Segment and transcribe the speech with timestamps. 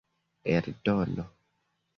[0.53, 1.23] eldono